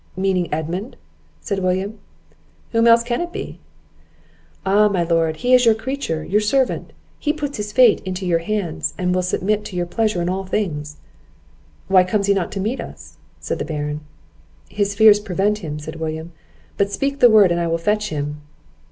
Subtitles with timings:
[0.17, 0.95] "Meaning Edmund?"
[1.41, 1.99] said William.
[2.71, 3.59] "Whom else can it be?"
[4.65, 5.35] "Ah, my Lord!
[5.37, 9.21] he is your creature, your servant; he puts his fate into your hands, and will
[9.21, 10.97] submit to your pleasure in all things!"
[11.87, 14.01] "Why comes he not to meet us?" said the Baron.
[14.69, 16.31] "His fears prevent him," said William;
[16.77, 18.41] "but speak the word, and I will fetch him."